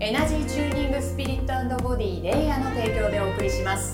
[0.00, 3.92] エナジーチューニングスピリットボディレイヤーの提供でお送りします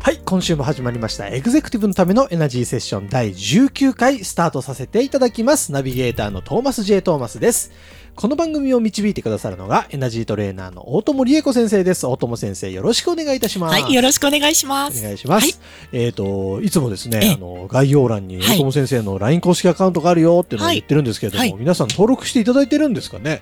[0.00, 1.28] はい、今週も始まりました。
[1.28, 5.70] エグゼクティブのためのエナジーセッション第19回スタートさせていただきます。
[5.70, 7.02] ナビゲーターのトーマス J.
[7.02, 7.72] トーマスです。
[8.20, 12.04] この番組を導いてくださるのがエナジートレーナーの大友理恵子先生です。
[12.04, 13.80] 大友先生、よろしくお願いいたします。
[13.80, 14.98] はい、よろしくお願いします。
[14.98, 15.46] お願いします。
[15.46, 15.54] はい
[15.92, 23.40] えっ、と、いつもですえね、あの、概要欄にはい大友先生の LINE 公式アカウントがあるよっていうのを言ってるんですけれども、はい皆さん登録していただいてるんですかね？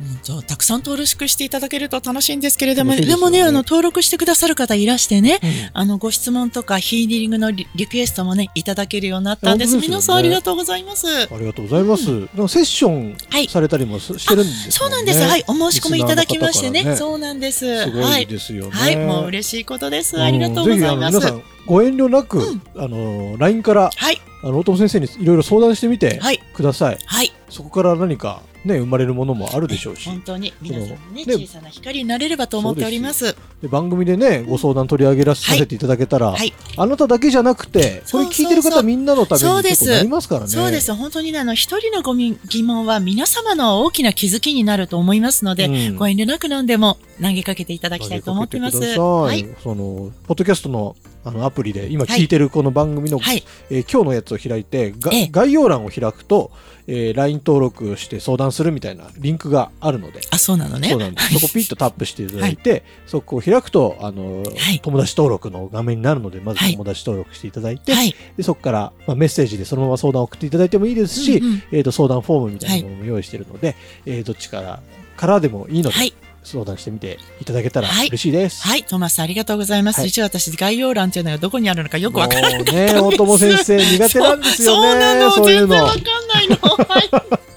[0.00, 9.72] うんとたくさん登録していただけると楽しいんですけれども、でねでもね、あの、登録してくださる方いらしてね、うんあの、ご質問とかヒーリングのリリクエストもね、いただけるようになったんです。
[9.72, 11.06] ですよね皆さんありがとうございます。
[11.06, 12.06] ありがとうございます。
[12.34, 14.70] でもセッションはいされたりもすしてるんですよね。
[14.72, 15.22] そうなんです。
[15.22, 16.80] はい、お申し込みいただきましてね。
[16.80, 17.82] リスナーの方からそうなんです。
[17.82, 18.26] すごはいい。
[18.26, 18.70] ですよね。
[18.72, 20.20] はい、もう嬉しいことです。
[20.20, 21.18] ありがとうございます。
[21.18, 26.98] んぜひあの皆さんご遠慮なく、うんあの LINE からはい、あの大友先生にいろいろ相談してみてはい、ください。
[27.04, 27.32] はい。
[27.52, 33.36] そこから何かね生まれるものもあるでしょうし、本当に皆さんのね、ね小さな光になれればと思っております。
[33.60, 36.52] で番組でねご相談取り上げらさせていただけたら、はい。
[36.76, 40.48] あなただけじゃなくてこれ聞いてる方みんなのために結構なりますからね。
[40.48, 40.94] そうです。
[40.94, 48.78] 本当にね、あの、一人のごみ疑問は皆様の大きな気づきになると思いますので、うんご遠慮なく何でも投げかけていただきたいと思っています。
[48.78, 49.46] はい。
[49.62, 53.44] そのポッドキャストのあのアプリで今聞いてるこの番組の、はい。
[53.70, 56.50] えー今日のやつを開いてがええ概要欄を開くと、
[56.86, 60.88] えー LINE 登録して相談するみたいなリンクがあるので、あ、そうなのね。
[60.88, 61.34] そうなんです。
[61.34, 68.14] そこピッとタップしていただいて、そこを開くと、あの、はい友達登録の画面になるので、まずはい友達登録していただいて、はい。
[68.36, 73.76] でそこから、まあ、メッセージでそのまま相談を送っていただいてもいいですし、うんうんえっ、と、相談フォームみたいなものも用意しているので、
[74.06, 74.82] えーどっちから、
[75.16, 76.12] からでもいいので、はい。
[76.44, 78.62] 相談してみていただけたらはい嬉しいです。
[78.66, 78.84] はい。
[78.84, 80.00] トーマスありがとうございます。
[80.00, 84.90] はい実は私、概要欄っていうのがどこにあるのかよくわからなかったね、大友先生苦手なんですよね。
[84.92, 85.30] そうなの。
[85.30, 85.88] そういうの全然わ。
[85.90, 86.56] かんないの。
[86.56, 87.52] はい。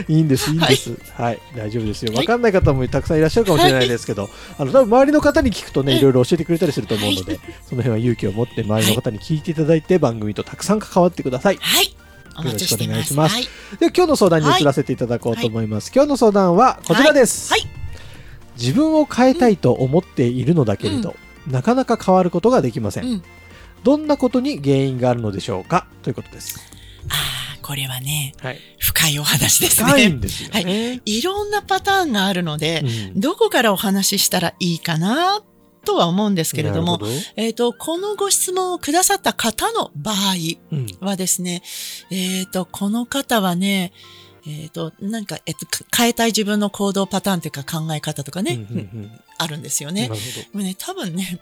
[0.08, 0.92] いいんです、いいんです。
[1.16, 2.12] はい、大丈夫ですよ。
[2.14, 4.28] わかんない方もたくさんいらっしゃるかもしれないですけど、
[4.58, 11.58] あの、多分周りの方に聞くとね、うんいろいろ教えてくれたりすると思うので、その辺は勇気を持って周りの方に聞いていただいて、番組とたくさん関わってください。
[11.60, 11.86] はい。
[12.44, 13.36] よろしくお願いします。
[13.78, 15.92] で、今日の相談に移らせていただこうと思います。
[15.94, 17.52] 今日の相談はこちらです。
[17.52, 17.83] はいはい
[18.56, 21.16] 自分を変えたいと思っているのだけれど、
[21.46, 23.04] なかなか変わることができません。
[23.04, 23.22] うん。
[23.82, 25.86] どんなことに原因があるのでしょうか？
[26.02, 26.58] ということです。
[27.10, 27.14] あ
[27.56, 28.58] あ、これはね、はい。
[28.78, 29.88] 深いお話ですね。
[29.88, 31.02] 深いんですよね。
[31.04, 32.82] いろんなパターンがあるので、
[33.12, 35.42] うんどこからお話ししたらいいかな
[35.84, 40.16] とは思うんですけれども、なるほえっ、と、このご質問をくださった方の場合
[40.72, 41.62] うんはですね、
[42.10, 43.92] えっ、と、この方はね、
[44.46, 49.20] えっ、と、なんか、えっと、か変えたい自分の行動パターンというか考え方とかね、うんうんうん。
[49.38, 50.08] あるんですよね。
[50.08, 50.20] なる。
[50.20, 51.40] ほでもね、多分ね、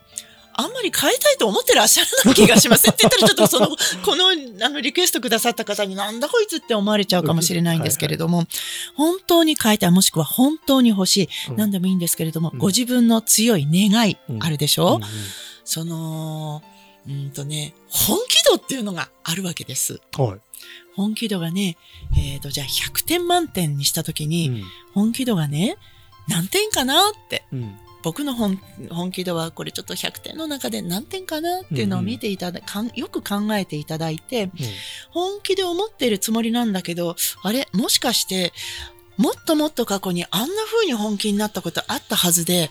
[0.55, 3.67] あんまり変えたいと思ってらっしゃらない気がしますって言ったらちょっとその、
[4.05, 8.45] この、あの、リクエストくださった方になんだこいつって思われちゃうかもしれないんですけれども、
[8.95, 11.57] 本当に変えたい、もしくは本当に欲しい、うん。
[11.57, 12.59] なんでもいいんですけれども、うん。
[12.59, 14.43] ご自分の強い願いうん。
[14.43, 15.07] あるでしょ、うん。
[15.65, 16.61] その、
[17.07, 19.99] うんとね、本気度っていうのがあるわけです。
[20.17, 20.39] はい。
[20.95, 21.77] 本気度がね、
[22.17, 24.63] えっ、と、じゃあ100点満点にしたときに、うん。
[24.93, 25.77] 本気度がね、
[26.27, 27.75] 何点かなって、うん。
[28.03, 28.59] 僕の本
[28.91, 34.51] 本気度はこれちょっと100点の中で何点かなっていうのを見ていただ、かんよく考えていただいて、
[35.09, 37.67] 本気で思っているつもりなんだけど、あれ？
[37.71, 38.51] もしかして、
[39.15, 42.69] もっともっと過去にあんな風に本気になったことあったはずで。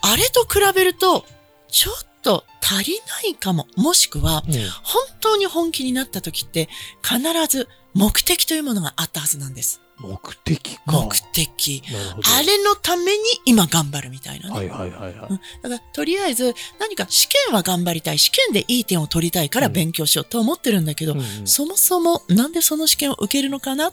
[0.00, 1.26] あれと比べると、
[1.68, 2.13] ちょっと
[2.64, 3.66] 足りないかも。
[3.76, 4.52] もしくは、うん
[4.82, 6.68] 本当に本気になった時って、
[7.02, 9.80] 必ず目的というものがあったはずなんです。
[9.98, 10.80] 目的か。
[10.86, 11.82] 目的。
[11.88, 14.54] あれのために今頑張るみたいなね。
[14.54, 15.30] はいはいはいはい。
[15.30, 18.18] うんだから、とりあえず、何か試験は頑張りたい。
[18.18, 23.92] 試験でいい点を取りたいから勉強しようと思ってるんだけど、うんうんそもそもなんでその試験を受けるのかな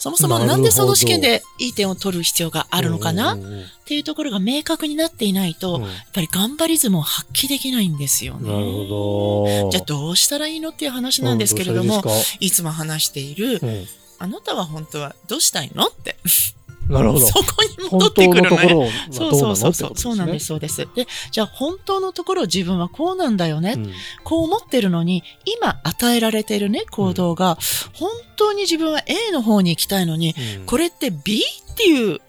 [0.00, 3.38] そもそもなんでその試験でいい点を取る必要があるのかな、っ
[3.84, 5.82] ていうところが明確になっていないと、うん。
[5.82, 8.50] やっぱり頑張りズムを発揮できないんですよね。
[8.50, 9.70] なるほど。
[9.70, 12.02] じゃあどうしたらいいのっていう話なんですけれども、
[12.40, 13.60] いつも話している、
[14.18, 15.84] あなたは本当はどうしたいの？
[15.86, 16.16] って。
[16.90, 17.26] うんなるほど。
[17.26, 18.68] そこに戻本って当くるのよ。
[18.68, 19.56] のところはそうどうなの？
[19.56, 19.92] そうそうそう。
[19.96, 20.88] そうなんです、そうです。
[20.94, 23.74] で、じゃあ本当のところ自分はこうなんだよね。
[23.76, 23.92] うん
[24.24, 27.58] こう思ってるのに、今与えられているね、行動が、
[27.94, 32.20] 本当に自分は A の方に行きたいのに、うんこれって B っていう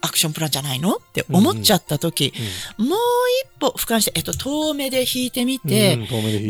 [0.00, 0.96] アクションプランじゃないの？
[0.96, 2.32] って思っちゃった時、
[2.76, 5.98] もう一歩俯瞰して、えっと、遠目で引いてみて、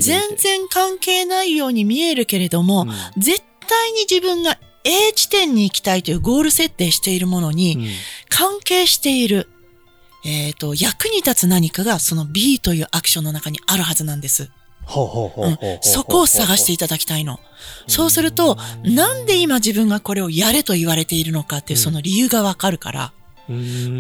[0.01, 2.89] 全然関係ないように見えるけれども、うん
[3.21, 4.59] 絶対に自分が
[4.89, 7.87] A 地点に行きたいというゴール設定しているものにうん
[8.31, 9.49] 関係している、
[10.25, 14.51] えっ、と、役に立つ何かがその B というアクションの中にあるはずなんです。
[15.83, 17.41] そこを探していただきたいの。
[17.89, 23.18] そうすると、なんで今自分がこれをやれと言われているのかっていうその理由がわかるから、うん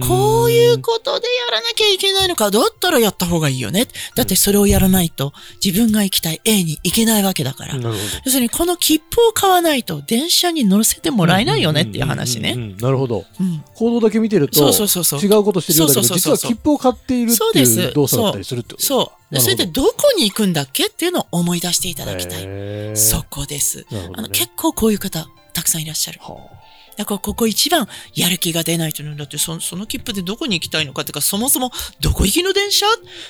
[0.06, 3.86] こういうことでやらなきゃいけないのか、だったらやった方がいいよね。
[4.14, 5.32] だってそれをやらないと
[5.64, 7.74] 自分が行きたい A に行けないわけだから。
[7.74, 12.74] 要するにこの切符を買わないと電車に乗せてもらえないよねっていう話ね。
[12.80, 13.24] なるほど。
[13.40, 13.64] うん。
[13.74, 19.40] 行動だけ見てると、そうそうそうそう違うことしてるようだけど、実は切符を買っているっていう動作だったりするってことそう。
[19.40, 22.96] それでどこに行くんだっけっていうのを思い出していただきたい。
[22.96, 23.86] そこです。
[24.14, 26.20] あの結構こういう方たくさんいらっしゃる。
[26.20, 26.57] は
[26.98, 29.16] だからここ一番やる気が出ないというの。
[29.16, 32.86] だってそその切符でどこに行きたいのかってかそもそもどこ行きの電車？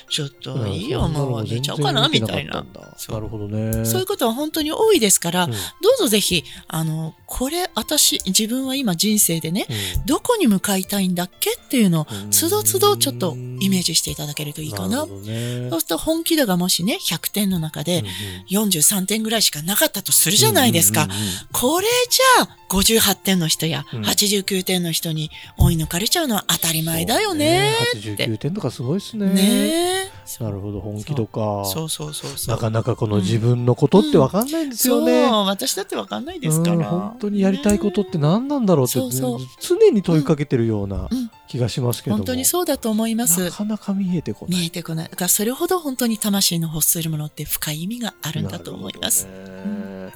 [0.09, 2.65] ちょっあといいよもう寝ちゃおうかなみたいな。
[2.97, 3.15] そう。
[3.15, 3.85] なるほどね。
[3.85, 5.51] そういうことは本当に多いですから、うん。
[5.51, 5.57] ど
[5.95, 14.95] うぞぜひ、あの、これ、私、自分は今人生でね、うんどこに向かいたいんだっけっていうのをう、んつどつどちょっとイメージしていただけるといいかな。
[14.95, 18.03] るほどねそうすると本気度がもしね、100点の中で
[18.49, 21.03] 43点ぐらいしかなかったとするじゃないですか。
[21.03, 27.75] うんうんうんうんこれじゃあ、58点の人やうん89点の人に追い抜かれちゃうのは当たり前だよね。
[27.93, 29.27] そうね89点とかすごいですね。
[29.27, 29.41] ね
[30.05, 30.19] え。
[30.43, 31.65] なるほど、本気とか。
[31.65, 32.55] そうそうそうそう。
[32.55, 35.27] なかなかこの自分のことってわかんないんですよね。
[35.27, 42.17] そう、私だってわかんないですかうん当にやりたいことって何なんだろうって、そうそう常に問いかけてるようなうん気がしますけども。
[42.19, 43.51] 本当にそうだと思いますな。
[43.51, 44.59] かなか見えてこない。
[44.61, 45.09] 見えてこない。
[45.09, 49.25] だからそれほど本当に魂の欲するものって深い意味があるんだと思います。
[49.25, 49.51] なるほど
[50.05, 50.13] ね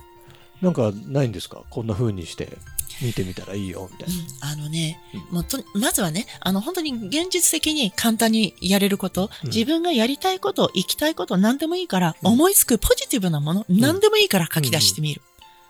[0.62, 1.64] なんかないんですか？
[1.70, 2.58] こんな風にして
[3.02, 4.56] 見てみたらいいよみたいな。
[4.56, 4.98] うん、あのね、
[5.30, 15.22] もうとまずはね、あの本当に現実的に簡単にやれること、うん自分がやりたいこと、行きたいこと、何でもいいから、うん思いつくポジティブなもの、ん何でもいいから書き出してみる。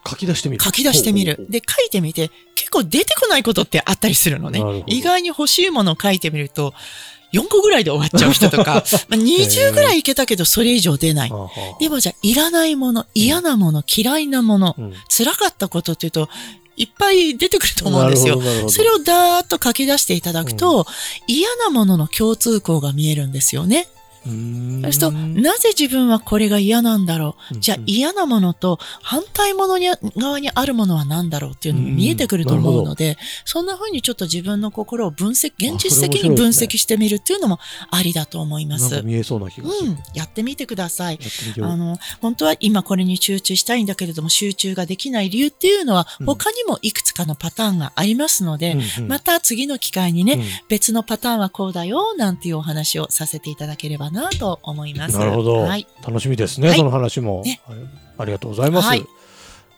[0.07, 0.63] 書き出してみる。
[0.63, 1.45] 書き出してみる。
[1.49, 4.83] で、書いてみて、結構出てこないことってあったりするのね。
[4.87, 6.73] 意外に欲しいものを書いてみると、
[7.33, 11.31] 4個ぐらいで終わっちゃう人とか、 まあ20ぐらいいけたけど、それ以上出ない。
[11.79, 14.93] でもじゃあ、いらないもの、嫌なもの、嫌いなもの、うん。
[15.09, 16.29] 辛かったことっていうと、
[16.75, 18.41] いっぱい出てくると思うんですよ。
[18.69, 20.85] それをダーッと書き出していただくと、
[21.27, 23.87] 嫌なものの共通項が見えるんですよね。
[24.23, 27.59] そうすると、なぜ自分はこれが嫌なんだろう？
[27.59, 29.87] じゃあ嫌なものと反対ものに
[30.17, 37.59] 側にあるものは何だろうっていうのも見えてくると思うので、そんな風にちょっと自分の心を分析、現実的に分析してみるっていうのも
[37.91, 38.91] ありだと思います。
[38.91, 39.89] なんか見えそうな気がする。
[39.89, 41.19] うん、やってみてください。
[41.61, 55.17] あの、本当は今これに集中したいんだけれども集中ができない理由っていうのはうん他にもいくつかのパターンがありますので、うんうんまた次の機会にね、うん別のパターンはこうだよなんていうお話をさせていただければなと思います。
[55.17, 55.87] なるほど、はい。
[56.05, 56.77] 楽しみですね、はい。
[56.77, 57.59] その話も、ね。
[57.65, 57.77] はい。
[58.19, 58.87] ありがとうございます。
[58.87, 59.05] はい。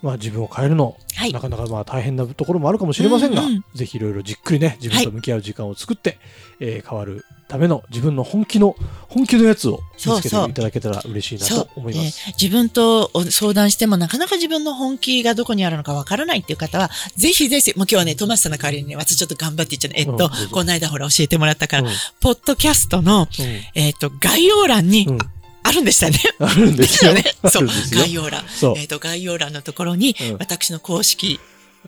[0.01, 1.33] まあ自分を変えるの、はい。
[1.33, 3.63] なかなかまあ大変なところもあるかもしれませんが、うんうん。
[3.73, 6.19] ぜひいろいろじっくりね、自分と向き合う時間を作って、
[6.59, 8.75] えー変わるための自分の本気の、
[9.07, 12.23] 本気のやつを見つけていただけたら嬉しいなと思います。
[12.27, 19.99] えー自分と相談してもなかなか自分の本気がどこにあるのかわからないっていう方は、ぜひぜひ、もう今日はね、トマスさんの代わりにね、私ちょっと頑張って言っちゃうね。
[19.99, 21.89] えっと、うんこの間ほら教えてもらったから、うん
[22.19, 23.27] ポッドキャストの、
[23.75, 25.19] えっと、概要欄にうんうん
[25.67, 26.19] あるんでしたね。
[26.39, 27.13] あるんですよ。
[27.15, 27.23] ね。
[27.41, 27.67] あそう。
[27.91, 28.43] 概要欄。
[28.77, 31.39] えっ、と、概要欄のところに、うん私の公式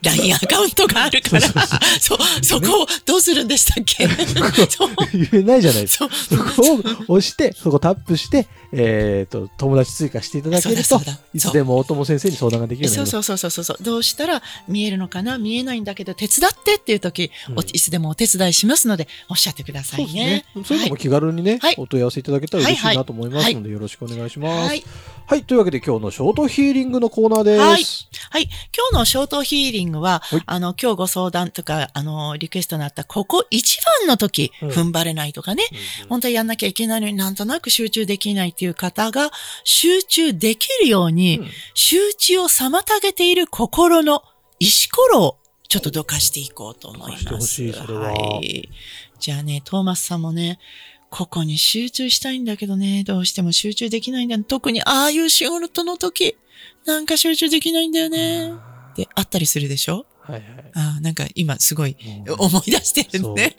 [0.02, 1.40] LINE アカウントがあるから、
[2.00, 4.08] そうそこをどうするんでしたっけ？
[4.68, 4.90] そう。
[5.12, 6.08] 言えないじゃないですか。
[6.10, 6.38] そう。
[6.48, 11.00] そこを押して、そこタップして、えっ、と、友達追加していただけると
[11.34, 13.10] いつでも大友先生に相談ができるようになります。
[13.10, 13.82] そうそうそうそうそう。
[13.82, 15.38] どうしたら見えるのかな？
[15.38, 20.64] 見えないんだけど、手伝ってっていう時、うんおいつでもお手伝いしますので、おっしゃってくださいねね。。
[20.64, 24.68] そういうのも気軽にね、はいお問い合わせいただけたら嬉しいなと思いますので、よろしくお願いします。
[24.68, 24.84] はい。
[25.26, 27.60] はい、というわけで今日のショートヒーリングのコーナーです。
[27.60, 27.84] はい
[28.30, 28.44] はい。
[28.44, 30.42] 今日のショートヒーリングは、はい。
[30.46, 34.68] あの、今日ご相談とか、あの、リクエストのあった、ここ一番の時、うん。
[34.68, 35.64] 踏ん張れないとかね、
[36.02, 39.30] うん本当はやんなきゃいけないのになんとなく集中できないっていう方が
[39.64, 41.48] 集中できるように、うん。
[41.74, 44.22] 集中を妨げている心の
[44.58, 45.36] 石ころを
[45.68, 47.24] ちょっとどかしていこうと思います。
[47.24, 48.68] どかしてほしいそれはい。
[49.18, 50.58] じゃあね、トーマスさんもね、
[51.10, 54.44] ここに集中したいんだけどね、どうしても集中できないんだよ。
[54.44, 56.36] 特にああいう仕事の時、
[56.84, 58.50] なんか集中できないんだよね。
[58.50, 60.06] ってあったりするでしょ？
[60.20, 60.42] はいはい。
[60.74, 61.96] ああ、なんか今すごい
[62.26, 63.56] うん思い出してるね。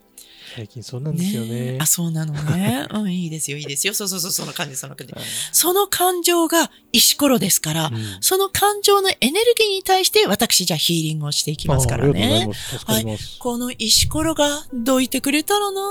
[0.55, 1.77] 最近そうなんですよね。
[1.79, 2.87] あ、そうなのね。
[2.93, 3.93] うん、いいですよ、いいですよ。
[3.93, 5.13] そうそうそう、その感じ、その感じ。
[5.13, 12.45] はいその感情が石ころですから、うんその感情のエネルギーに対して私じゃあヒーリングをしていきますからね。
[12.47, 12.79] ます。
[12.79, 13.37] 助かります。
[13.39, 15.81] この石ころがどいてくれたらな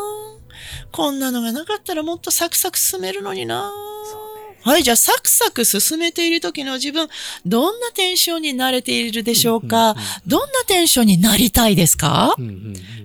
[0.92, 3.72] こんなのがなかったらもっとサクサク進めるのにな
[4.62, 7.08] はい、じゃあサクサク進めている時の自分、
[7.46, 9.94] どんなテンションに慣れているでしょうか、
[10.26, 12.34] どんなテンションになりたいですか、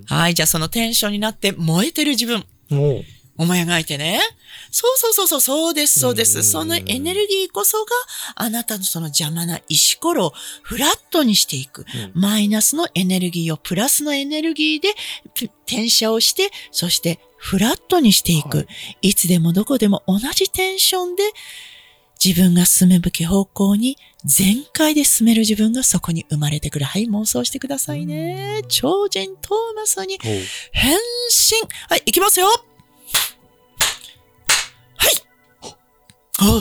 [0.07, 2.43] はい、じゃあそのテンションになって燃えてる自分、
[3.37, 4.21] 思い描いてね。
[4.71, 6.43] そうそうそうそう、そうです、そうです。
[6.43, 7.91] そのエネルギーこそが
[8.35, 11.85] あなたのその邪魔な石ころをフラットにしていく。
[12.15, 14.89] うんマイナスのエネルギーをプラスのエネルギーで
[15.33, 18.63] ぷ転写をして、そしてフラットにしていく。、は
[19.01, 21.23] いつでもどこでも同じテンションで
[22.23, 26.85] 自分が進むべき方向に全開で進める自分がそこに生まれてくる。
[26.85, 28.61] はい、妄想してくださいね。
[28.69, 30.17] 超人トーマスに
[30.71, 30.99] 変身
[31.89, 32.47] はい、行きますよ
[36.39, 36.59] 今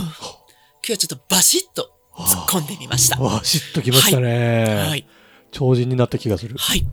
[0.83, 3.19] 日はちょっとバシッと突っ込んでみました。
[3.19, 4.76] はわあ、しっときましたね。
[4.97, 5.07] い。
[5.50, 6.57] 超人になった気がする。
[6.59, 6.85] はい。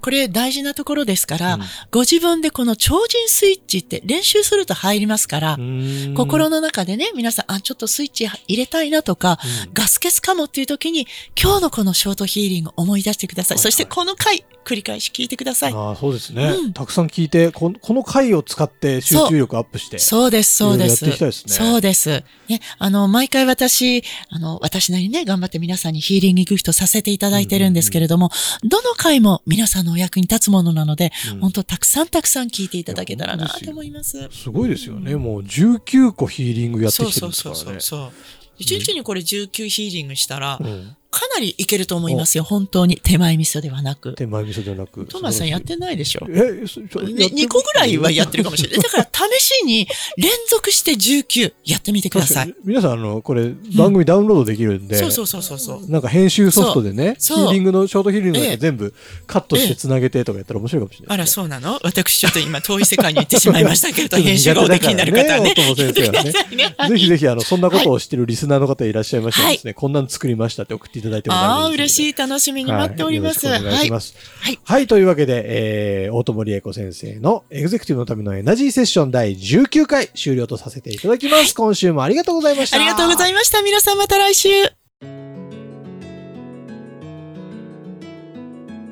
[0.00, 11.06] これ大事なところですから、うんご自分でこの超人スイッチって練習すると入りますから、うん心の中でね、皆さん、あ、ちょっとスイッチ入れたいなとか、うんガス欠かもっていう時に、
[11.40, 13.56] 今日のこのショートヒーリングを思い出してください。
[13.56, 15.72] はいはいそしてこの回、繰り返し聞いてください。
[15.72, 19.98] ああ、そうですね、うんたくさん聞いてこ、この回を使って集中力アップして。
[19.98, 21.04] そうです、そうです。
[21.04, 22.22] やっていきたいですねそうです。
[22.48, 28.30] ね、あの、毎回私、あの、私なりにね、頑張って皆さんにヒーリングギフトさせていただいてるんですけれども、
[28.62, 34.28] どの回も皆さんのお役に立つものなので、うん本当たくさんたくさん聞いていただけたらなと思います。
[34.30, 35.16] すごいですよね。
[35.16, 37.80] もう19個ヒーリングやってきてるんですそうからね。
[37.80, 38.12] そうそうそう。
[38.58, 42.44] 一日にこれ19ヒーリングしたら、うんかなりいけると思いますよ。
[42.44, 43.00] 本当に。
[43.02, 44.14] 手前味噌ではなく。
[44.14, 45.06] 手前味噌じゃなく。
[45.06, 48.78] トーマスさんやってないでしょえ、そそね、やって2個ぐらいはやってるかもしれない。
[48.80, 52.54] だから試しに連続して19やってみてください。
[52.64, 55.90] 皆さん、あの、これ、番組ダウンロードできるんで、そうそうそうそうそう。
[55.90, 58.92] なんか編集ソフトでね、ヒそうーリングの、ショートヒーリングだええけ全部
[59.26, 61.16] カットしええて繋げてとかやったら面白いかもしれない。
[61.16, 61.78] あら、そうなの？
[61.82, 65.54] 私ちょっと今遠い世界に行ってしまいましたけれど、 編集がおできになる方はね。
[65.54, 73.46] ね先生はねぜひぜひ、あの、そんなことを知ってるリスナーの方いらっしゃいましたらですね、こんなの作りましたって送っていただいてもああ、大丈夫ですので嬉しい、楽しみに待っております。
[73.46, 74.14] はいよろしくお願いします。
[74.40, 74.58] はい。
[74.64, 81.54] はい、というわけで、えー、大友理恵子先生のエグゼクティブのためのエナジーセッション第19回終了とさせていただきます。
[81.54, 82.76] 今週もありがとうございました。
[82.76, 83.62] ありがとうございました。
[83.62, 84.48] 皆さんまた来週。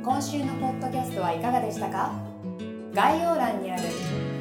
[0.04, 2.12] 今週のポッドキャストはいかがでしたか？
[2.94, 3.82] 概要欄にある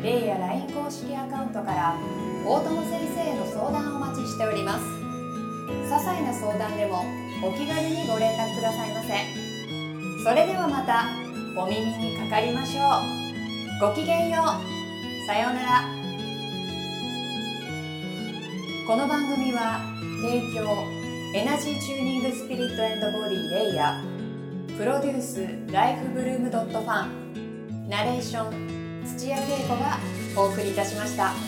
[0.02, 1.94] レイや LINE 公式アカウントから
[2.48, 7.04] 大友先生への相談をお待ちしております些細な相談でも
[7.46, 9.14] お気軽にご連絡くださいませ。
[10.24, 11.06] それではまた
[11.56, 12.82] お耳にかかりましょ
[13.86, 13.88] う。
[13.88, 15.28] ごきげんよう。
[15.28, 15.84] さようなら。
[18.88, 19.80] この番組は
[20.24, 20.88] 提供
[21.36, 22.68] エナジーチューニングスピリッ
[23.00, 24.78] トボディレイヤー。
[24.80, 27.88] プロデュースライフブルームドットファン。
[27.88, 30.00] ナレーション土屋恵子が
[30.36, 31.45] お送りいたしました。